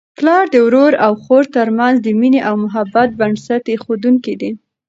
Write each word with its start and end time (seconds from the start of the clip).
پلار 0.17 0.43
د 0.53 0.55
ورور 0.65 0.93
او 1.05 1.13
خور 1.23 1.43
ترمنځ 1.57 1.95
د 2.01 2.07
مینې 2.19 2.41
او 2.49 2.55
محبت 2.63 3.09
بنسټ 3.19 3.63
ایښودونکی 3.69 4.33
دی. 4.41 4.51